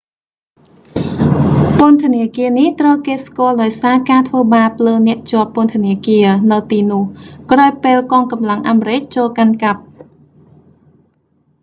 [1.77, 7.03] ពន្ធនាគារនេះ ត្រូវគេស្គាល់ដោយសារការធ្វើបាបលើអ្នកជាប់ពន្ធនាគារ នៅទីនោះ
[7.51, 9.81] ក្រោយពេលកងកម្លាំងអាមេរិកចូលកាន់កាប់